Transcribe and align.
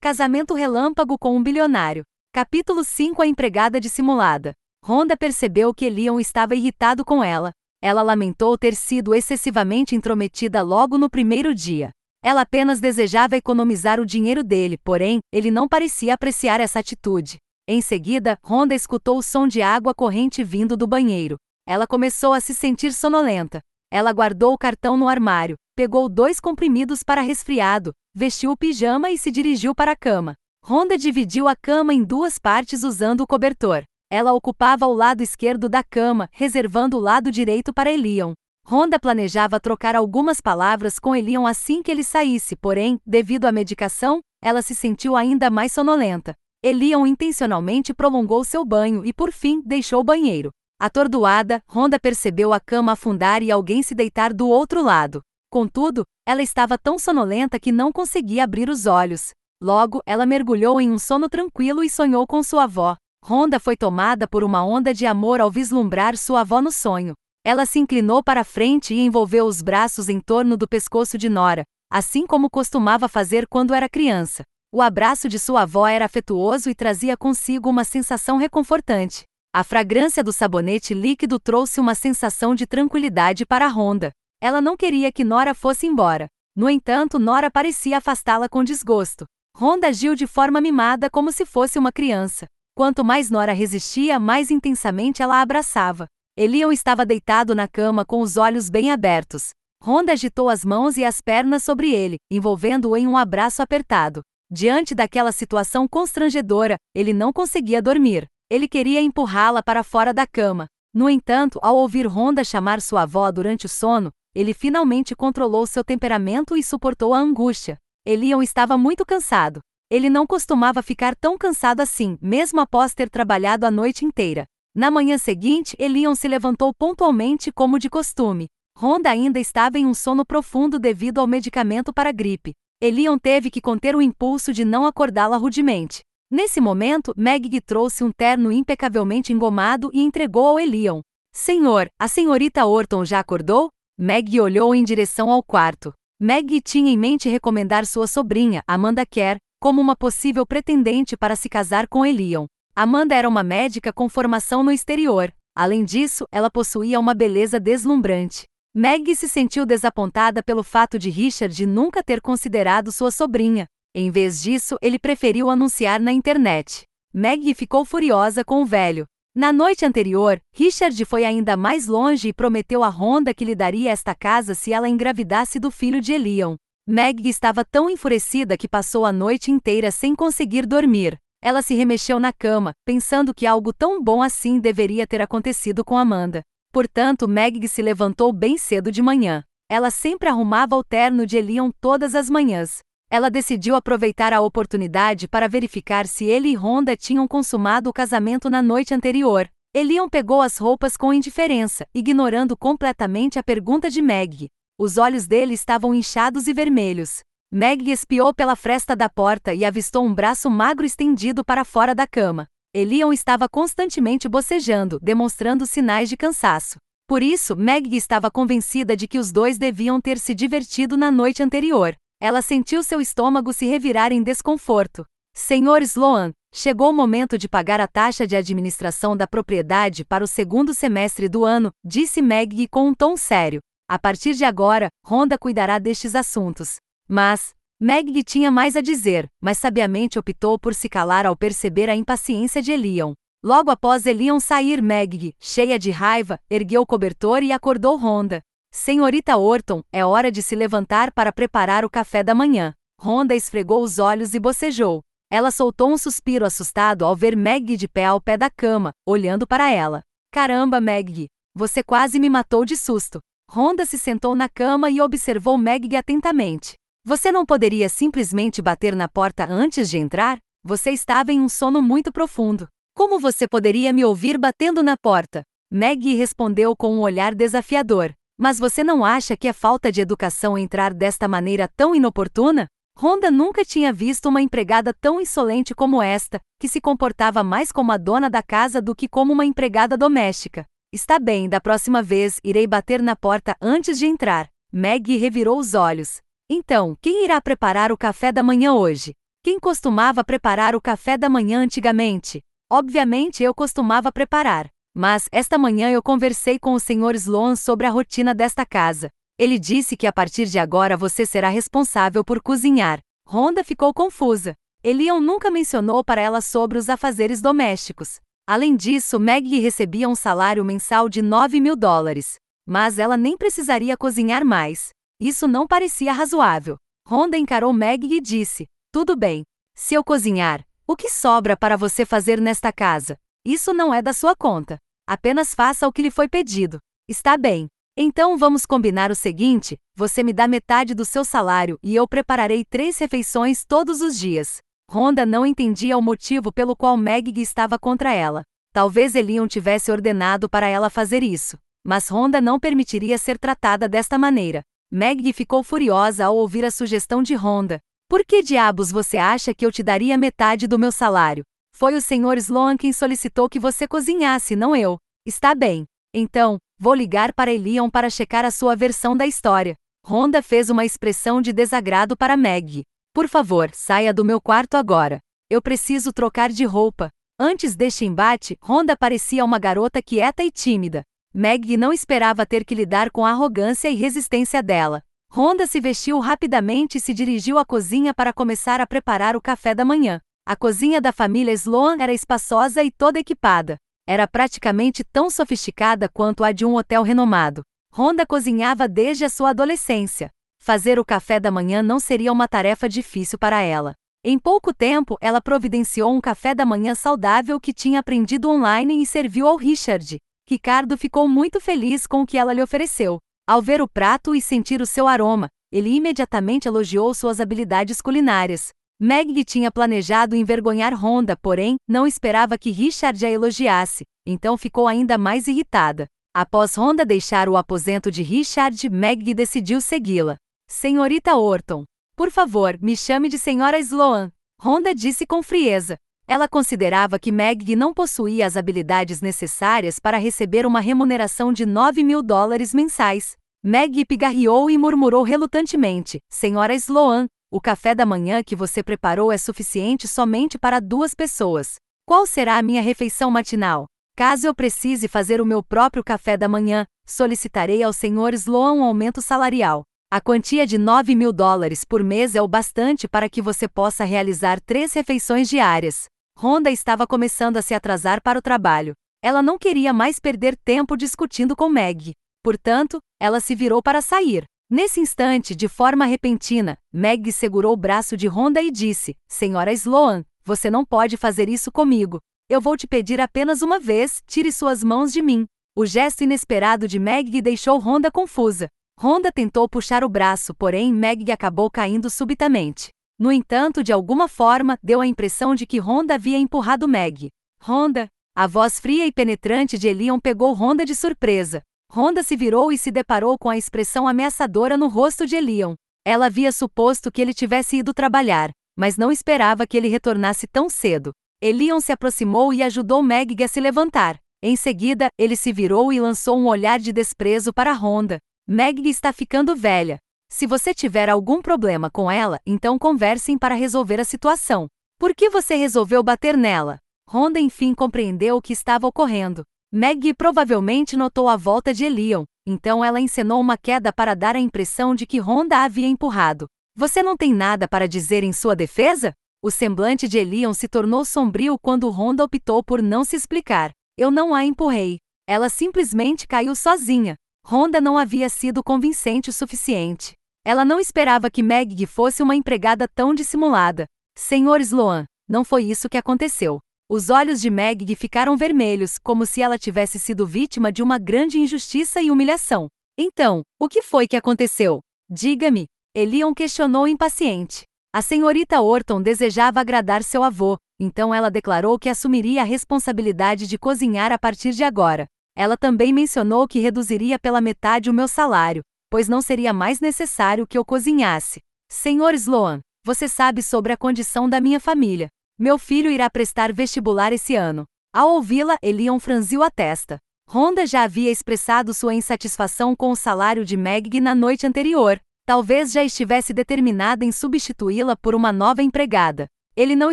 Casamento 0.00 0.54
relâmpago 0.54 1.18
com 1.18 1.36
um 1.36 1.42
bilionário. 1.42 2.04
Capítulo 2.32 2.84
5 2.84 3.20
A 3.20 3.26
empregada 3.26 3.80
dissimulada. 3.80 4.54
Rhonda 4.80 5.16
percebeu 5.16 5.74
que 5.74 5.86
Elion 5.86 6.20
estava 6.20 6.54
irritado 6.54 7.04
com 7.04 7.22
ela. 7.22 7.50
Ela 7.82 8.00
lamentou 8.00 8.56
ter 8.56 8.76
sido 8.76 9.12
excessivamente 9.12 9.96
intrometida 9.96 10.62
logo 10.62 10.96
no 10.96 11.10
primeiro 11.10 11.52
dia. 11.52 11.90
Ela 12.22 12.42
apenas 12.42 12.78
desejava 12.78 13.36
economizar 13.36 13.98
o 13.98 14.06
dinheiro 14.06 14.44
dele, 14.44 14.78
porém, 14.78 15.18
ele 15.32 15.50
não 15.50 15.66
parecia 15.66 16.14
apreciar 16.14 16.60
essa 16.60 16.78
atitude. 16.78 17.38
Em 17.66 17.80
seguida, 17.80 18.38
Rhonda 18.40 18.76
escutou 18.76 19.18
o 19.18 19.22
som 19.22 19.48
de 19.48 19.62
água 19.62 19.92
corrente 19.92 20.44
vindo 20.44 20.76
do 20.76 20.86
banheiro. 20.86 21.36
Ela 21.66 21.88
começou 21.88 22.32
a 22.32 22.40
se 22.40 22.54
sentir 22.54 22.92
sonolenta. 22.92 23.60
Ela 23.90 24.12
guardou 24.12 24.52
o 24.52 24.58
cartão 24.58 24.96
no 24.96 25.08
armário, 25.08 25.56
pegou 25.78 26.08
dois 26.08 26.40
comprimidos 26.40 27.04
para 27.04 27.20
resfriado, 27.20 27.94
vestiu 28.12 28.50
o 28.50 28.56
pijama 28.56 29.12
e 29.12 29.16
se 29.16 29.30
dirigiu 29.30 29.76
para 29.76 29.92
a 29.92 29.96
cama. 29.96 30.34
Honda 30.66 30.98
dividiu 30.98 31.46
a 31.46 31.54
cama 31.54 31.94
em 31.94 32.02
duas 32.02 32.36
partes 32.36 32.82
usando 32.82 33.20
o 33.20 33.26
cobertor. 33.28 33.84
Ela 34.10 34.32
ocupava 34.32 34.88
o 34.88 34.92
lado 34.92 35.22
esquerdo 35.22 35.68
da 35.68 35.84
cama, 35.84 36.28
reservando 36.32 36.96
o 36.96 37.00
lado 37.00 37.30
direito 37.30 37.72
para 37.72 37.92
Elion. 37.92 38.32
Honda 38.66 38.98
planejava 38.98 39.60
trocar 39.60 39.94
algumas 39.94 40.40
palavras 40.40 40.98
com 40.98 41.14
Elion 41.14 41.46
assim 41.46 41.80
que 41.80 41.92
ele 41.92 42.02
saísse, 42.02 42.56
porém, 42.56 42.98
devido 43.06 43.44
à 43.44 43.52
medicação, 43.52 44.18
ela 44.42 44.62
se 44.62 44.74
sentiu 44.74 45.14
ainda 45.14 45.48
mais 45.48 45.70
sonolenta. 45.70 46.34
Elion 46.60 47.06
intencionalmente 47.06 47.94
prolongou 47.94 48.42
seu 48.42 48.64
banho 48.64 49.06
e, 49.06 49.12
por 49.12 49.30
fim, 49.30 49.62
deixou 49.64 50.00
o 50.00 50.04
banheiro. 50.04 50.50
Atordoada, 50.80 51.62
Honda 51.72 52.00
percebeu 52.00 52.52
a 52.52 52.58
cama 52.58 52.94
afundar 52.94 53.44
e 53.44 53.52
alguém 53.52 53.80
se 53.80 53.94
deitar 53.94 54.34
do 54.34 54.48
outro 54.48 54.82
lado. 54.82 55.22
Contudo, 55.50 56.04
ela 56.26 56.42
estava 56.42 56.76
tão 56.76 56.98
sonolenta 56.98 57.58
que 57.58 57.72
não 57.72 57.90
conseguia 57.90 58.44
abrir 58.44 58.68
os 58.68 58.86
olhos. 58.86 59.30
Logo, 59.62 60.00
ela 60.06 60.26
mergulhou 60.26 60.80
em 60.80 60.90
um 60.90 60.98
sono 60.98 61.28
tranquilo 61.28 61.82
e 61.82 61.88
sonhou 61.88 62.26
com 62.26 62.42
sua 62.42 62.64
avó. 62.64 62.96
Honda 63.24 63.58
foi 63.58 63.76
tomada 63.76 64.28
por 64.28 64.44
uma 64.44 64.64
onda 64.64 64.92
de 64.92 65.06
amor 65.06 65.40
ao 65.40 65.50
vislumbrar 65.50 66.16
sua 66.16 66.42
avó 66.42 66.60
no 66.60 66.70
sonho. 66.70 67.14
Ela 67.44 67.64
se 67.64 67.78
inclinou 67.78 68.22
para 68.22 68.42
a 68.42 68.44
frente 68.44 68.92
e 68.92 69.00
envolveu 69.00 69.46
os 69.46 69.62
braços 69.62 70.08
em 70.08 70.20
torno 70.20 70.56
do 70.56 70.68
pescoço 70.68 71.16
de 71.16 71.28
Nora, 71.28 71.64
assim 71.90 72.26
como 72.26 72.50
costumava 72.50 73.08
fazer 73.08 73.46
quando 73.48 73.72
era 73.72 73.88
criança. 73.88 74.44
O 74.70 74.82
abraço 74.82 75.30
de 75.30 75.38
sua 75.38 75.62
avó 75.62 75.86
era 75.86 76.04
afetuoso 76.04 76.68
e 76.68 76.74
trazia 76.74 77.16
consigo 77.16 77.70
uma 77.70 77.84
sensação 77.84 78.36
reconfortante. 78.36 79.24
A 79.52 79.64
fragrância 79.64 80.22
do 80.22 80.30
sabonete 80.30 80.92
líquido 80.92 81.40
trouxe 81.40 81.80
uma 81.80 81.94
sensação 81.94 82.54
de 82.54 82.66
tranquilidade 82.66 83.46
para 83.46 83.66
Honda. 83.66 84.12
Ela 84.40 84.60
não 84.60 84.76
queria 84.76 85.10
que 85.10 85.24
Nora 85.24 85.52
fosse 85.52 85.86
embora. 85.86 86.28
No 86.54 86.70
entanto, 86.70 87.18
Nora 87.18 87.50
parecia 87.50 87.98
afastá-la 87.98 88.48
com 88.48 88.62
desgosto. 88.62 89.26
Honda 89.56 89.88
agiu 89.88 90.14
de 90.14 90.26
forma 90.26 90.60
mimada 90.60 91.10
como 91.10 91.32
se 91.32 91.44
fosse 91.44 91.78
uma 91.78 91.90
criança. 91.90 92.48
Quanto 92.74 93.04
mais 93.04 93.30
Nora 93.30 93.52
resistia, 93.52 94.20
mais 94.20 94.50
intensamente 94.50 95.20
ela 95.20 95.36
a 95.36 95.40
abraçava. 95.40 96.06
Elion 96.36 96.70
estava 96.70 97.04
deitado 97.04 97.52
na 97.52 97.66
cama 97.66 98.04
com 98.04 98.20
os 98.20 98.36
olhos 98.36 98.70
bem 98.70 98.92
abertos. 98.92 99.50
Honda 99.82 100.12
agitou 100.12 100.48
as 100.48 100.64
mãos 100.64 100.96
e 100.96 101.04
as 101.04 101.20
pernas 101.20 101.64
sobre 101.64 101.92
ele, 101.92 102.18
envolvendo-o 102.30 102.96
em 102.96 103.08
um 103.08 103.16
abraço 103.16 103.60
apertado. 103.60 104.22
Diante 104.48 104.94
daquela 104.94 105.32
situação 105.32 105.88
constrangedora, 105.88 106.76
ele 106.94 107.12
não 107.12 107.32
conseguia 107.32 107.82
dormir. 107.82 108.28
Ele 108.48 108.68
queria 108.68 109.00
empurrá-la 109.00 109.62
para 109.62 109.82
fora 109.82 110.14
da 110.14 110.26
cama. 110.26 110.66
No 110.94 111.10
entanto, 111.10 111.58
ao 111.60 111.76
ouvir 111.76 112.06
Honda 112.06 112.42
chamar 112.42 112.80
sua 112.80 113.02
avó 113.02 113.30
durante 113.30 113.66
o 113.66 113.68
sono, 113.68 114.10
ele 114.38 114.54
finalmente 114.54 115.16
controlou 115.16 115.66
seu 115.66 115.82
temperamento 115.82 116.56
e 116.56 116.62
suportou 116.62 117.12
a 117.12 117.18
angústia. 117.18 117.76
Elion 118.06 118.40
estava 118.40 118.78
muito 118.78 119.04
cansado. 119.04 119.58
Ele 119.90 120.08
não 120.08 120.28
costumava 120.28 120.80
ficar 120.80 121.16
tão 121.16 121.36
cansado 121.36 121.80
assim, 121.80 122.16
mesmo 122.22 122.60
após 122.60 122.94
ter 122.94 123.10
trabalhado 123.10 123.66
a 123.66 123.70
noite 123.70 124.04
inteira. 124.04 124.46
Na 124.72 124.92
manhã 124.92 125.18
seguinte, 125.18 125.74
Elion 125.76 126.14
se 126.14 126.28
levantou 126.28 126.72
pontualmente 126.72 127.50
como 127.50 127.80
de 127.80 127.90
costume. 127.90 128.46
Honda 128.80 129.10
ainda 129.10 129.40
estava 129.40 129.76
em 129.76 129.84
um 129.84 129.92
sono 129.92 130.24
profundo 130.24 130.78
devido 130.78 131.18
ao 131.18 131.26
medicamento 131.26 131.92
para 131.92 132.12
gripe. 132.12 132.54
Elion 132.80 133.18
teve 133.18 133.50
que 133.50 133.60
conter 133.60 133.96
o 133.96 134.00
impulso 134.00 134.52
de 134.52 134.64
não 134.64 134.86
acordá-la 134.86 135.36
rudemente. 135.36 136.04
Nesse 136.30 136.60
momento, 136.60 137.12
Meg 137.16 137.60
trouxe 137.62 138.04
um 138.04 138.12
terno 138.12 138.52
impecavelmente 138.52 139.32
engomado 139.32 139.90
e 139.92 140.00
entregou 140.00 140.46
ao 140.46 140.60
Elion. 140.60 141.00
Senhor, 141.32 141.88
a 141.98 142.06
senhorita 142.06 142.66
Orton 142.66 143.04
já 143.04 143.18
acordou? 143.18 143.70
Meg 144.00 144.40
olhou 144.40 144.72
em 144.76 144.84
direção 144.84 145.28
ao 145.28 145.42
quarto. 145.42 145.92
Meg 146.20 146.60
tinha 146.60 146.92
em 146.92 146.96
mente 146.96 147.28
recomendar 147.28 147.84
sua 147.84 148.06
sobrinha, 148.06 148.62
Amanda 148.64 149.04
Kerr, 149.04 149.38
como 149.60 149.80
uma 149.80 149.96
possível 149.96 150.46
pretendente 150.46 151.16
para 151.16 151.34
se 151.34 151.48
casar 151.48 151.88
com 151.88 152.06
Elion. 152.06 152.46
Amanda 152.76 153.16
era 153.16 153.28
uma 153.28 153.42
médica 153.42 153.92
com 153.92 154.08
formação 154.08 154.62
no 154.62 154.70
exterior. 154.70 155.32
Além 155.52 155.84
disso, 155.84 156.26
ela 156.30 156.48
possuía 156.48 157.00
uma 157.00 157.12
beleza 157.12 157.58
deslumbrante. 157.58 158.44
Meg 158.72 159.12
se 159.16 159.28
sentiu 159.28 159.66
desapontada 159.66 160.44
pelo 160.44 160.62
fato 160.62 160.96
de 160.96 161.10
Richard 161.10 161.66
nunca 161.66 162.00
ter 162.00 162.20
considerado 162.20 162.92
sua 162.92 163.10
sobrinha, 163.10 163.66
em 163.92 164.12
vez 164.12 164.40
disso, 164.40 164.76
ele 164.80 164.96
preferiu 164.96 165.50
anunciar 165.50 165.98
na 165.98 166.12
internet. 166.12 166.84
Maggie 167.12 167.52
ficou 167.52 167.84
furiosa 167.84 168.44
com 168.44 168.62
o 168.62 168.64
velho. 168.64 169.06
Na 169.38 169.52
noite 169.52 169.86
anterior, 169.86 170.42
Richard 170.52 171.04
foi 171.04 171.24
ainda 171.24 171.56
mais 171.56 171.86
longe 171.86 172.26
e 172.26 172.32
prometeu 172.32 172.82
a 172.82 172.88
Honda 172.88 173.32
que 173.32 173.44
lhe 173.44 173.54
daria 173.54 173.92
esta 173.92 174.12
casa 174.12 174.52
se 174.52 174.72
ela 174.72 174.88
engravidasse 174.88 175.60
do 175.60 175.70
filho 175.70 176.00
de 176.00 176.12
Elion. 176.12 176.56
Maggie 176.84 177.28
estava 177.28 177.64
tão 177.64 177.88
enfurecida 177.88 178.56
que 178.56 178.66
passou 178.66 179.06
a 179.06 179.12
noite 179.12 179.52
inteira 179.52 179.92
sem 179.92 180.12
conseguir 180.12 180.66
dormir. 180.66 181.16
Ela 181.40 181.62
se 181.62 181.76
remexeu 181.76 182.18
na 182.18 182.32
cama, 182.32 182.72
pensando 182.84 183.32
que 183.32 183.46
algo 183.46 183.72
tão 183.72 184.02
bom 184.02 184.24
assim 184.24 184.58
deveria 184.58 185.06
ter 185.06 185.22
acontecido 185.22 185.84
com 185.84 185.96
Amanda. 185.96 186.42
Portanto, 186.72 187.28
Maggie 187.28 187.68
se 187.68 187.80
levantou 187.80 188.32
bem 188.32 188.58
cedo 188.58 188.90
de 188.90 189.00
manhã. 189.00 189.44
Ela 189.70 189.92
sempre 189.92 190.28
arrumava 190.28 190.74
o 190.74 190.82
terno 190.82 191.24
de 191.24 191.36
Elion 191.36 191.70
todas 191.80 192.16
as 192.16 192.28
manhãs. 192.28 192.80
Ela 193.10 193.30
decidiu 193.30 193.74
aproveitar 193.74 194.34
a 194.34 194.42
oportunidade 194.42 195.26
para 195.26 195.48
verificar 195.48 196.06
se 196.06 196.26
ele 196.26 196.48
e 196.48 196.54
Honda 196.54 196.94
tinham 196.94 197.26
consumado 197.26 197.88
o 197.88 197.92
casamento 197.92 198.50
na 198.50 198.60
noite 198.60 198.92
anterior. 198.92 199.48
Elion 199.72 200.10
pegou 200.10 200.42
as 200.42 200.58
roupas 200.58 200.94
com 200.94 201.12
indiferença, 201.12 201.86
ignorando 201.94 202.54
completamente 202.54 203.38
a 203.38 203.42
pergunta 203.42 203.88
de 203.90 204.02
Meg. 204.02 204.50
Os 204.78 204.98
olhos 204.98 205.26
dele 205.26 205.54
estavam 205.54 205.94
inchados 205.94 206.46
e 206.46 206.52
vermelhos. 206.52 207.22
Meg 207.50 207.90
espiou 207.90 208.34
pela 208.34 208.54
fresta 208.54 208.94
da 208.94 209.08
porta 209.08 209.54
e 209.54 209.64
avistou 209.64 210.04
um 210.04 210.14
braço 210.14 210.50
magro 210.50 210.84
estendido 210.84 211.42
para 211.42 211.64
fora 211.64 211.94
da 211.94 212.06
cama. 212.06 212.46
Elion 212.74 213.10
estava 213.10 213.48
constantemente 213.48 214.28
bocejando, 214.28 214.98
demonstrando 215.00 215.64
sinais 215.64 216.10
de 216.10 216.16
cansaço. 216.16 216.78
Por 217.06 217.22
isso, 217.22 217.56
Meg 217.56 217.96
estava 217.96 218.30
convencida 218.30 218.94
de 218.94 219.08
que 219.08 219.18
os 219.18 219.32
dois 219.32 219.56
deviam 219.56 219.98
ter 219.98 220.18
se 220.18 220.34
divertido 220.34 220.94
na 220.94 221.10
noite 221.10 221.42
anterior. 221.42 221.96
Ela 222.20 222.42
sentiu 222.42 222.82
seu 222.82 223.00
estômago 223.00 223.52
se 223.52 223.64
revirar 223.66 224.10
em 224.10 224.22
desconforto. 224.22 225.06
Senhor 225.32 225.82
Sloan, 225.82 226.32
chegou 226.52 226.90
o 226.90 226.92
momento 226.92 227.38
de 227.38 227.48
pagar 227.48 227.80
a 227.80 227.86
taxa 227.86 228.26
de 228.26 228.34
administração 228.34 229.16
da 229.16 229.24
propriedade 229.24 230.04
para 230.04 230.24
o 230.24 230.26
segundo 230.26 230.74
semestre 230.74 231.28
do 231.28 231.44
ano, 231.44 231.70
disse 231.84 232.20
Maggie 232.20 232.66
com 232.66 232.88
um 232.88 232.94
tom 232.94 233.16
sério. 233.16 233.60
A 233.88 234.00
partir 234.00 234.34
de 234.34 234.44
agora, 234.44 234.88
Honda 235.08 235.38
cuidará 235.38 235.78
destes 235.78 236.16
assuntos. 236.16 236.78
Mas, 237.08 237.54
Maggie 237.80 238.24
tinha 238.24 238.50
mais 238.50 238.74
a 238.74 238.80
dizer, 238.80 239.28
mas 239.40 239.56
sabiamente 239.58 240.18
optou 240.18 240.58
por 240.58 240.74
se 240.74 240.88
calar 240.88 241.24
ao 241.24 241.36
perceber 241.36 241.88
a 241.88 241.94
impaciência 241.94 242.60
de 242.60 242.72
Elion. 242.72 243.14
Logo 243.44 243.70
após 243.70 244.04
Elion 244.04 244.40
sair, 244.40 244.82
Maggie, 244.82 245.36
cheia 245.38 245.78
de 245.78 245.92
raiva, 245.92 246.40
ergueu 246.50 246.82
o 246.82 246.86
cobertor 246.86 247.44
e 247.44 247.52
acordou 247.52 247.96
Honda. 247.96 248.42
Senhorita 248.88 249.36
Orton, 249.36 249.82
é 249.92 250.04
hora 250.04 250.30
de 250.30 250.42
se 250.42 250.54
levantar 250.54 251.12
para 251.12 251.32
preparar 251.32 251.84
o 251.84 251.90
café 251.90 252.22
da 252.22 252.34
manhã. 252.34 252.74
Honda 253.00 253.34
esfregou 253.34 253.82
os 253.82 253.98
olhos 253.98 254.34
e 254.34 254.40
bocejou. 254.40 255.02
Ela 255.30 255.50
soltou 255.50 255.90
um 255.90 255.98
suspiro 255.98 256.44
assustado 256.44 257.04
ao 257.04 257.14
ver 257.14 257.36
Maggie 257.36 257.76
de 257.76 257.86
pé 257.86 258.06
ao 258.06 258.20
pé 258.20 258.36
da 258.36 258.48
cama, 258.48 258.92
olhando 259.06 259.46
para 259.46 259.70
ela. 259.70 260.02
Caramba, 260.30 260.80
Maggie, 260.80 261.28
você 261.54 261.82
quase 261.82 262.18
me 262.18 262.30
matou 262.30 262.64
de 262.64 262.76
susto. 262.76 263.20
Honda 263.50 263.84
se 263.84 263.98
sentou 263.98 264.34
na 264.34 264.48
cama 264.48 264.90
e 264.90 265.00
observou 265.00 265.58
Maggie 265.58 265.96
atentamente. 265.96 266.74
Você 267.04 267.32
não 267.32 267.44
poderia 267.44 267.88
simplesmente 267.88 268.62
bater 268.62 268.94
na 268.94 269.08
porta 269.08 269.46
antes 269.50 269.90
de 269.90 269.98
entrar? 269.98 270.38
Você 270.64 270.90
estava 270.90 271.32
em 271.32 271.40
um 271.40 271.48
sono 271.48 271.82
muito 271.82 272.12
profundo. 272.12 272.68
Como 272.94 273.18
você 273.18 273.46
poderia 273.46 273.92
me 273.92 274.04
ouvir 274.04 274.38
batendo 274.38 274.82
na 274.82 274.96
porta? 274.96 275.42
Maggie 275.70 276.14
respondeu 276.14 276.74
com 276.76 276.96
um 276.96 277.00
olhar 277.00 277.34
desafiador. 277.34 278.14
Mas 278.40 278.60
você 278.60 278.84
não 278.84 279.04
acha 279.04 279.36
que 279.36 279.48
é 279.48 279.52
falta 279.52 279.90
de 279.90 280.00
educação 280.00 280.56
entrar 280.56 280.94
desta 280.94 281.26
maneira 281.26 281.68
tão 281.76 281.92
inoportuna? 281.92 282.68
Honda 282.96 283.32
nunca 283.32 283.64
tinha 283.64 283.92
visto 283.92 284.28
uma 284.28 284.40
empregada 284.40 284.94
tão 284.94 285.20
insolente 285.20 285.74
como 285.74 286.00
esta, 286.00 286.40
que 286.58 286.68
se 286.68 286.80
comportava 286.80 287.42
mais 287.42 287.72
como 287.72 287.90
a 287.90 287.96
dona 287.96 288.30
da 288.30 288.40
casa 288.40 288.80
do 288.80 288.94
que 288.94 289.08
como 289.08 289.32
uma 289.32 289.44
empregada 289.44 289.96
doméstica. 289.96 290.64
Está 290.92 291.18
bem, 291.18 291.48
da 291.48 291.60
próxima 291.60 292.00
vez 292.00 292.40
irei 292.44 292.66
bater 292.66 293.02
na 293.02 293.16
porta 293.16 293.56
antes 293.60 293.98
de 293.98 294.06
entrar. 294.06 294.48
Maggie 294.72 295.16
revirou 295.16 295.58
os 295.58 295.74
olhos. 295.74 296.20
Então, 296.48 296.96
quem 297.00 297.24
irá 297.24 297.40
preparar 297.40 297.90
o 297.90 297.98
café 297.98 298.30
da 298.30 298.42
manhã 298.42 298.72
hoje? 298.72 299.14
Quem 299.42 299.58
costumava 299.58 300.22
preparar 300.22 300.76
o 300.76 300.80
café 300.80 301.18
da 301.18 301.28
manhã 301.28 301.60
antigamente? 301.60 302.44
Obviamente 302.70 303.42
eu 303.42 303.52
costumava 303.52 304.12
preparar. 304.12 304.70
Mas, 305.00 305.28
esta 305.30 305.56
manhã 305.56 305.92
eu 305.92 306.02
conversei 306.02 306.58
com 306.58 306.72
o 306.72 306.80
Sr. 306.80 307.14
Sloan 307.14 307.54
sobre 307.54 307.86
a 307.86 307.90
rotina 307.90 308.34
desta 308.34 308.66
casa. 308.66 309.12
Ele 309.38 309.56
disse 309.56 309.96
que 309.96 310.08
a 310.08 310.12
partir 310.12 310.46
de 310.46 310.58
agora 310.58 310.96
você 310.96 311.24
será 311.24 311.48
responsável 311.48 312.24
por 312.24 312.42
cozinhar. 312.42 312.98
Rhonda 313.24 313.62
ficou 313.62 313.94
confusa. 313.94 314.56
Elion 314.82 315.20
nunca 315.20 315.52
mencionou 315.52 316.02
para 316.02 316.20
ela 316.20 316.40
sobre 316.40 316.76
os 316.76 316.88
afazeres 316.88 317.40
domésticos. 317.40 318.18
Além 318.44 318.74
disso, 318.74 319.20
Maggie 319.20 319.60
recebia 319.60 320.08
um 320.08 320.16
salário 320.16 320.64
mensal 320.64 321.08
de 321.08 321.22
9 321.22 321.60
mil 321.60 321.76
dólares. 321.76 322.34
Mas 322.66 322.98
ela 322.98 323.16
nem 323.16 323.36
precisaria 323.36 323.96
cozinhar 323.96 324.44
mais. 324.44 324.88
Isso 325.20 325.46
não 325.46 325.64
parecia 325.64 326.12
razoável. 326.12 326.76
Rhonda 327.06 327.38
encarou 327.38 327.72
Maggie 327.72 328.16
e 328.16 328.20
disse: 328.20 328.68
Tudo 328.90 329.14
bem. 329.14 329.44
Se 329.76 329.94
eu 329.94 330.02
cozinhar, 330.02 330.66
o 330.88 330.96
que 330.96 331.08
sobra 331.08 331.56
para 331.56 331.76
você 331.76 332.04
fazer 332.04 332.40
nesta 332.40 332.72
casa? 332.72 333.16
Isso 333.44 333.72
não 333.72 333.94
é 333.94 334.02
da 334.02 334.12
sua 334.12 334.34
conta. 334.34 334.76
Apenas 335.08 335.54
faça 335.54 335.88
o 335.88 335.92
que 335.92 336.02
lhe 336.02 336.10
foi 336.10 336.28
pedido. 336.28 336.78
Está 337.08 337.38
bem. 337.38 337.66
Então 337.96 338.36
vamos 338.36 338.66
combinar 338.66 339.10
o 339.10 339.14
seguinte: 339.14 339.78
você 339.96 340.22
me 340.22 340.34
dá 340.34 340.46
metade 340.46 340.94
do 340.94 341.02
seu 341.02 341.24
salário 341.24 341.78
e 341.82 341.96
eu 341.96 342.06
prepararei 342.06 342.62
três 342.62 342.98
refeições 342.98 343.64
todos 343.64 344.02
os 344.02 344.18
dias. 344.18 344.58
Rhonda 344.86 345.24
não 345.24 345.46
entendia 345.46 345.96
o 345.96 346.02
motivo 346.02 346.52
pelo 346.52 346.76
qual 346.76 346.94
Meg 346.94 347.32
estava 347.40 347.78
contra 347.78 348.12
ela. 348.12 348.42
Talvez 348.70 349.14
Elion 349.14 349.46
tivesse 349.46 349.90
ordenado 349.90 350.46
para 350.46 350.68
ela 350.68 350.90
fazer 350.90 351.22
isso, 351.22 351.58
mas 351.82 352.08
Rhonda 352.08 352.38
não 352.38 352.60
permitiria 352.60 353.16
ser 353.16 353.38
tratada 353.38 353.88
desta 353.88 354.18
maneira. 354.18 354.60
Meg 354.90 355.32
ficou 355.32 355.62
furiosa 355.62 356.26
ao 356.26 356.36
ouvir 356.36 356.66
a 356.66 356.70
sugestão 356.70 357.22
de 357.22 357.34
Rhonda. 357.34 357.80
Por 358.10 358.26
que 358.26 358.42
diabos 358.42 358.92
você 358.92 359.16
acha 359.16 359.54
que 359.54 359.64
eu 359.64 359.72
te 359.72 359.82
daria 359.82 360.18
metade 360.18 360.66
do 360.66 360.78
meu 360.78 360.92
salário? 360.92 361.44
Foi 361.78 361.94
o 361.94 362.00
Sr. 362.00 362.38
Sloan 362.38 362.76
quem 362.76 362.92
solicitou 362.92 363.48
que 363.48 363.60
você 363.60 363.86
cozinhasse, 363.86 364.56
não 364.56 364.74
eu. 364.74 364.98
Está 365.24 365.54
bem. 365.54 365.86
Então, 366.12 366.58
vou 366.76 366.92
ligar 366.92 367.32
para 367.32 367.52
Elion 367.52 367.88
para 367.88 368.10
checar 368.10 368.44
a 368.44 368.50
sua 368.50 368.74
versão 368.74 369.16
da 369.16 369.28
história. 369.28 369.76
Rhonda 370.04 370.42
fez 370.42 370.70
uma 370.70 370.84
expressão 370.84 371.40
de 371.40 371.52
desagrado 371.52 372.16
para 372.16 372.36
Meg. 372.36 372.82
Por 373.14 373.28
favor, 373.28 373.70
saia 373.72 374.12
do 374.12 374.24
meu 374.24 374.40
quarto 374.40 374.74
agora. 374.74 375.20
Eu 375.48 375.62
preciso 375.62 376.12
trocar 376.12 376.50
de 376.50 376.64
roupa. 376.64 377.12
Antes 377.38 377.76
deste 377.76 378.04
embate, 378.04 378.58
Rhonda 378.60 378.96
parecia 378.96 379.44
uma 379.44 379.60
garota 379.60 380.02
quieta 380.02 380.42
e 380.42 380.50
tímida. 380.50 381.04
Meg 381.32 381.76
não 381.76 381.92
esperava 381.92 382.44
ter 382.44 382.64
que 382.64 382.74
lidar 382.74 383.08
com 383.08 383.24
a 383.24 383.30
arrogância 383.30 383.88
e 383.88 383.94
resistência 383.94 384.60
dela. 384.64 385.00
Rhonda 385.30 385.64
se 385.64 385.78
vestiu 385.78 386.18
rapidamente 386.18 386.98
e 386.98 387.00
se 387.00 387.14
dirigiu 387.14 387.56
à 387.56 387.64
cozinha 387.64 388.12
para 388.12 388.32
começar 388.32 388.80
a 388.80 388.86
preparar 388.86 389.36
o 389.36 389.40
café 389.40 389.76
da 389.76 389.84
manhã. 389.84 390.20
A 390.50 390.56
cozinha 390.56 390.98
da 390.98 391.12
família 391.12 391.52
Sloan 391.52 391.98
era 392.00 392.10
espaçosa 392.10 392.82
e 392.82 392.90
toda 392.90 393.18
equipada. 393.18 393.76
Era 394.06 394.26
praticamente 394.26 395.04
tão 395.04 395.28
sofisticada 395.28 396.08
quanto 396.08 396.42
a 396.42 396.52
de 396.52 396.64
um 396.64 396.76
hotel 396.76 397.02
renomado. 397.02 397.60
Rhonda 397.92 398.24
cozinhava 398.24 398.88
desde 398.88 399.26
a 399.26 399.28
sua 399.28 399.50
adolescência. 399.50 400.30
Fazer 400.58 400.98
o 400.98 401.04
café 401.04 401.38
da 401.38 401.50
manhã 401.50 401.82
não 401.82 402.00
seria 402.00 402.32
uma 402.32 402.48
tarefa 402.48 402.88
difícil 402.88 403.38
para 403.38 403.60
ela. 403.60 403.92
Em 404.24 404.38
pouco 404.38 404.72
tempo, 404.72 405.18
ela 405.20 405.42
providenciou 405.42 406.14
um 406.14 406.20
café 406.20 406.54
da 406.54 406.64
manhã 406.64 406.94
saudável 406.94 407.60
que 407.60 407.74
tinha 407.74 408.00
aprendido 408.00 408.48
online 408.48 409.02
e 409.02 409.06
serviu 409.06 409.46
ao 409.46 409.56
Richard. 409.56 410.16
Ricardo 410.48 410.96
ficou 410.96 411.28
muito 411.28 411.60
feliz 411.60 412.06
com 412.06 412.22
o 412.22 412.26
que 412.26 412.38
ela 412.38 412.54
lhe 412.54 412.62
ofereceu. 412.62 413.18
Ao 413.46 413.60
ver 413.60 413.82
o 413.82 413.86
prato 413.86 414.34
e 414.34 414.40
sentir 414.40 414.80
o 414.80 414.86
seu 414.86 415.06
aroma, 415.06 415.48
ele 415.70 415.90
imediatamente 415.90 416.66
elogiou 416.66 417.12
suas 417.12 417.38
habilidades 417.38 418.00
culinárias. 418.00 418.70
Meg 419.00 419.44
tinha 419.44 419.70
planejado 419.70 420.34
envergonhar 420.34 420.92
Honda, 420.92 421.36
porém, 421.36 421.76
não 421.88 422.04
esperava 422.04 422.58
que 422.58 422.72
Richard 422.72 423.24
a 423.24 423.30
elogiasse, 423.30 424.04
então 424.26 424.58
ficou 424.58 424.88
ainda 424.88 425.16
mais 425.16 425.46
irritada. 425.46 426.08
Após 426.34 426.76
Honda 426.76 427.06
deixar 427.06 427.48
o 427.48 427.56
aposento 427.56 428.10
de 428.10 428.24
Richard, 428.24 428.90
Meg 428.90 429.32
decidiu 429.34 429.80
segui-la. 429.80 430.36
Senhorita 430.68 431.36
Orton, 431.36 431.84
por 432.16 432.32
favor, 432.32 432.76
me 432.82 432.96
chame 432.96 433.28
de 433.28 433.38
Senhora 433.38 433.78
Sloan. 433.78 434.32
Honda 434.60 434.92
disse 434.92 435.24
com 435.24 435.44
frieza. 435.44 435.96
Ela 436.26 436.48
considerava 436.48 437.20
que 437.20 437.30
Meg 437.30 437.76
não 437.76 437.94
possuía 437.94 438.44
as 438.44 438.56
habilidades 438.56 439.20
necessárias 439.20 440.00
para 440.00 440.18
receber 440.18 440.66
uma 440.66 440.80
remuneração 440.80 441.52
de 441.52 441.64
9 441.64 442.02
mil 442.02 442.20
dólares 442.20 442.74
mensais. 442.74 443.36
Meg 443.62 444.04
pigarreou 444.04 444.68
e 444.68 444.76
murmurou 444.76 445.22
relutantemente: 445.22 446.18
Senhora 446.28 446.74
Sloan, 446.74 447.28
o 447.50 447.60
café 447.60 447.94
da 447.94 448.04
manhã 448.04 448.42
que 448.42 448.54
você 448.54 448.82
preparou 448.82 449.32
é 449.32 449.38
suficiente 449.38 450.06
somente 450.06 450.58
para 450.58 450.80
duas 450.80 451.14
pessoas. 451.14 451.76
Qual 452.06 452.26
será 452.26 452.58
a 452.58 452.62
minha 452.62 452.82
refeição 452.82 453.30
matinal? 453.30 453.86
Caso 454.14 454.46
eu 454.46 454.54
precise 454.54 455.08
fazer 455.08 455.40
o 455.40 455.46
meu 455.46 455.62
próprio 455.62 456.04
café 456.04 456.36
da 456.36 456.46
manhã, 456.46 456.84
solicitarei 457.06 457.82
ao 457.82 457.92
Sr. 457.92 458.34
Sloan 458.34 458.74
um 458.74 458.84
aumento 458.84 459.22
salarial. 459.22 459.82
A 460.10 460.20
quantia 460.20 460.66
de 460.66 460.76
9 460.76 461.14
mil 461.14 461.32
dólares 461.32 461.84
por 461.84 462.02
mês 462.04 462.34
é 462.34 462.42
o 462.42 462.48
bastante 462.48 463.08
para 463.08 463.30
que 463.30 463.40
você 463.40 463.66
possa 463.66 464.04
realizar 464.04 464.60
três 464.60 464.92
refeições 464.92 465.48
diárias. 465.48 466.04
Honda 466.38 466.70
estava 466.70 467.06
começando 467.06 467.56
a 467.56 467.62
se 467.62 467.72
atrasar 467.72 468.20
para 468.22 468.38
o 468.38 468.42
trabalho. 468.42 468.92
Ela 469.22 469.42
não 469.42 469.58
queria 469.58 469.92
mais 469.92 470.18
perder 470.18 470.54
tempo 470.54 470.96
discutindo 470.96 471.56
com 471.56 471.68
Meg. 471.68 472.12
Portanto, 472.42 472.98
ela 473.18 473.40
se 473.40 473.54
virou 473.54 473.82
para 473.82 474.02
sair. 474.02 474.44
Nesse 474.70 475.00
instante, 475.00 475.56
de 475.56 475.66
forma 475.66 476.04
repentina, 476.04 476.78
Meg 476.92 477.32
segurou 477.32 477.72
o 477.72 477.76
braço 477.76 478.18
de 478.18 478.28
Honda 478.28 478.60
e 478.60 478.70
disse: 478.70 479.16
Senhora 479.26 479.72
Sloan, 479.72 480.26
você 480.44 480.70
não 480.70 480.84
pode 480.84 481.16
fazer 481.16 481.48
isso 481.48 481.72
comigo. 481.72 482.20
Eu 482.50 482.60
vou 482.60 482.76
te 482.76 482.86
pedir 482.86 483.18
apenas 483.18 483.62
uma 483.62 483.80
vez, 483.80 484.22
tire 484.26 484.52
suas 484.52 484.84
mãos 484.84 485.10
de 485.10 485.22
mim. 485.22 485.46
O 485.74 485.86
gesto 485.86 486.22
inesperado 486.22 486.86
de 486.86 486.98
Meg 486.98 487.40
deixou 487.40 487.78
Honda 487.78 488.10
confusa. 488.10 488.68
Honda 489.00 489.32
tentou 489.32 489.66
puxar 489.66 490.04
o 490.04 490.08
braço, 490.08 490.52
porém 490.54 490.92
Meg 490.92 491.32
acabou 491.32 491.70
caindo 491.70 492.10
subitamente. 492.10 492.90
No 493.18 493.32
entanto, 493.32 493.82
de 493.82 493.92
alguma 493.92 494.28
forma, 494.28 494.78
deu 494.82 495.00
a 495.00 495.06
impressão 495.06 495.54
de 495.54 495.64
que 495.64 495.80
Honda 495.80 496.16
havia 496.16 496.36
empurrado 496.36 496.86
Meg. 496.86 497.30
Honda! 497.66 498.06
A 498.34 498.46
voz 498.46 498.78
fria 498.78 499.06
e 499.06 499.12
penetrante 499.12 499.78
de 499.78 499.88
Elion 499.88 500.20
pegou 500.20 500.52
Honda 500.52 500.84
de 500.84 500.94
surpresa. 500.94 501.62
Honda 501.90 502.22
se 502.22 502.36
virou 502.36 502.70
e 502.70 502.76
se 502.76 502.90
deparou 502.90 503.38
com 503.38 503.48
a 503.48 503.56
expressão 503.56 504.06
ameaçadora 504.06 504.76
no 504.76 504.88
rosto 504.88 505.26
de 505.26 505.36
Elion. 505.36 505.74
Ela 506.04 506.26
havia 506.26 506.52
suposto 506.52 507.10
que 507.10 507.20
ele 507.20 507.32
tivesse 507.32 507.78
ido 507.78 507.94
trabalhar, 507.94 508.50
mas 508.76 508.96
não 508.98 509.10
esperava 509.10 509.66
que 509.66 509.76
ele 509.76 509.88
retornasse 509.88 510.46
tão 510.46 510.68
cedo. 510.68 511.12
Elion 511.40 511.80
se 511.80 511.90
aproximou 511.90 512.52
e 512.52 512.62
ajudou 512.62 513.02
Meg 513.02 513.42
a 513.42 513.48
se 513.48 513.60
levantar. 513.60 514.18
Em 514.42 514.54
seguida, 514.54 515.08
ele 515.18 515.34
se 515.34 515.52
virou 515.52 515.92
e 515.92 515.98
lançou 515.98 516.38
um 516.38 516.46
olhar 516.46 516.78
de 516.78 516.92
desprezo 516.92 517.52
para 517.52 517.72
Honda. 517.72 518.18
Meg 518.46 518.86
está 518.88 519.12
ficando 519.12 519.56
velha. 519.56 519.98
Se 520.30 520.46
você 520.46 520.74
tiver 520.74 521.08
algum 521.08 521.40
problema 521.40 521.90
com 521.90 522.10
ela, 522.10 522.38
então 522.46 522.78
conversem 522.78 523.38
para 523.38 523.54
resolver 523.54 523.98
a 523.98 524.04
situação. 524.04 524.68
Por 524.98 525.14
que 525.14 525.30
você 525.30 525.54
resolveu 525.54 526.02
bater 526.02 526.36
nela? 526.36 526.78
Honda 527.10 527.40
enfim 527.40 527.74
compreendeu 527.74 528.36
o 528.36 528.42
que 528.42 528.52
estava 528.52 528.86
ocorrendo. 528.86 529.42
Maggie 529.70 530.14
provavelmente 530.14 530.96
notou 530.96 531.28
a 531.28 531.36
volta 531.36 531.74
de 531.74 531.84
Elion, 531.84 532.24
então 532.46 532.82
ela 532.82 532.98
encenou 532.98 533.38
uma 533.38 533.58
queda 533.58 533.92
para 533.92 534.14
dar 534.14 534.34
a 534.34 534.40
impressão 534.40 534.94
de 534.94 535.04
que 535.04 535.20
Honda 535.20 535.58
a 535.58 535.64
havia 535.64 535.86
empurrado. 535.86 536.46
Você 536.74 537.02
não 537.02 537.14
tem 537.14 537.34
nada 537.34 537.68
para 537.68 537.86
dizer 537.86 538.24
em 538.24 538.32
sua 538.32 538.56
defesa? 538.56 539.12
O 539.42 539.50
semblante 539.50 540.08
de 540.08 540.16
Elion 540.16 540.54
se 540.54 540.68
tornou 540.68 541.04
sombrio 541.04 541.58
quando 541.58 541.90
Honda 541.90 542.24
optou 542.24 542.64
por 542.64 542.80
não 542.80 543.04
se 543.04 543.14
explicar. 543.14 543.70
Eu 543.94 544.10
não 544.10 544.34
a 544.34 544.42
empurrei. 544.42 545.00
Ela 545.28 545.50
simplesmente 545.50 546.26
caiu 546.26 546.56
sozinha. 546.56 547.16
Honda 547.46 547.78
não 547.78 547.98
havia 547.98 548.30
sido 548.30 548.64
convincente 548.64 549.28
o 549.28 549.34
suficiente. 549.34 550.14
Ela 550.46 550.64
não 550.64 550.80
esperava 550.80 551.30
que 551.30 551.42
Maggie 551.42 551.84
fosse 551.84 552.22
uma 552.22 552.34
empregada 552.34 552.88
tão 552.88 553.12
dissimulada. 553.12 553.84
Senhor 554.16 554.62
Sloan, 554.62 555.04
não 555.28 555.44
foi 555.44 555.64
isso 555.64 555.90
que 555.90 555.98
aconteceu. 555.98 556.58
Os 556.90 557.10
olhos 557.10 557.42
de 557.42 557.50
Meg 557.50 557.94
ficaram 557.94 558.34
vermelhos, 558.34 558.96
como 558.96 559.26
se 559.26 559.42
ela 559.42 559.58
tivesse 559.58 559.98
sido 559.98 560.26
vítima 560.26 560.72
de 560.72 560.82
uma 560.82 560.96
grande 560.96 561.38
injustiça 561.38 562.00
e 562.00 562.10
humilhação. 562.10 562.66
Então, 562.96 563.42
o 563.60 563.68
que 563.68 563.82
foi 563.82 564.08
que 564.08 564.16
aconteceu? 564.16 564.80
Diga-me. 565.06 565.66
Elion 565.94 566.32
questionou 566.32 566.88
impaciente. 566.88 567.64
A 567.92 568.00
senhorita 568.00 568.62
Orton 568.62 569.02
desejava 569.02 569.60
agradar 569.60 570.02
seu 570.02 570.22
avô, 570.22 570.56
então 570.80 571.14
ela 571.14 571.30
declarou 571.30 571.78
que 571.78 571.90
assumiria 571.90 572.40
a 572.40 572.44
responsabilidade 572.46 573.46
de 573.46 573.58
cozinhar 573.58 574.10
a 574.10 574.18
partir 574.18 574.52
de 574.52 574.64
agora. 574.64 575.06
Ela 575.36 575.58
também 575.58 575.92
mencionou 575.92 576.48
que 576.48 576.58
reduziria 576.58 577.18
pela 577.18 577.42
metade 577.42 577.90
o 577.90 577.94
meu 577.94 578.08
salário, 578.08 578.62
pois 578.88 579.10
não 579.10 579.20
seria 579.20 579.52
mais 579.52 579.78
necessário 579.78 580.46
que 580.46 580.56
eu 580.56 580.64
cozinhasse. 580.64 581.42
Senhor 581.68 582.14
Sloan, 582.14 582.60
você 582.82 583.06
sabe 583.06 583.42
sobre 583.42 583.74
a 583.74 583.76
condição 583.76 584.26
da 584.26 584.40
minha 584.40 584.58
família. 584.58 585.10
Meu 585.40 585.56
filho 585.56 585.88
irá 585.88 586.10
prestar 586.10 586.52
vestibular 586.52 587.12
esse 587.12 587.36
ano. 587.36 587.64
Ao 587.94 588.08
ouvi-la, 588.14 588.58
Elion 588.60 588.98
franziu 588.98 589.40
a 589.40 589.48
testa. 589.48 590.00
Honda 590.28 590.66
já 590.66 590.82
havia 590.82 591.12
expressado 591.12 591.72
sua 591.72 591.94
insatisfação 591.94 592.74
com 592.74 592.90
o 592.90 592.96
salário 592.96 593.44
de 593.44 593.56
Meg 593.56 594.00
na 594.00 594.16
noite 594.16 594.48
anterior. 594.48 595.00
Talvez 595.24 595.70
já 595.70 595.84
estivesse 595.84 596.34
determinada 596.34 597.04
em 597.04 597.12
substituí-la 597.12 597.96
por 597.96 598.16
uma 598.16 598.32
nova 598.32 598.64
empregada. 598.64 599.28
Ele 599.54 599.76
não 599.76 599.92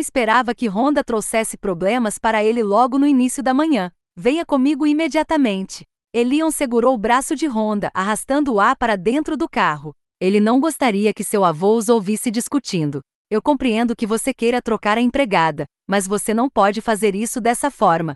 esperava 0.00 0.52
que 0.52 0.66
Honda 0.66 1.04
trouxesse 1.04 1.56
problemas 1.56 2.18
para 2.18 2.42
ele 2.42 2.64
logo 2.64 2.98
no 2.98 3.06
início 3.06 3.40
da 3.40 3.54
manhã. 3.54 3.92
Venha 4.16 4.44
comigo 4.44 4.84
imediatamente. 4.84 5.84
Elion 6.12 6.50
segurou 6.50 6.92
o 6.92 6.98
braço 6.98 7.36
de 7.36 7.46
Honda, 7.46 7.88
arrastando-a 7.94 8.74
para 8.74 8.96
dentro 8.96 9.36
do 9.36 9.48
carro. 9.48 9.94
Ele 10.20 10.40
não 10.40 10.58
gostaria 10.58 11.14
que 11.14 11.22
seu 11.22 11.44
avô 11.44 11.76
os 11.76 11.88
ouvisse 11.88 12.32
discutindo. 12.32 13.00
Eu 13.28 13.42
compreendo 13.42 13.96
que 13.96 14.06
você 14.06 14.32
queira 14.32 14.62
trocar 14.62 14.96
a 14.96 15.00
empregada, 15.00 15.66
mas 15.84 16.06
você 16.06 16.32
não 16.32 16.48
pode 16.48 16.80
fazer 16.80 17.16
isso 17.16 17.40
dessa 17.40 17.72
forma. 17.72 18.14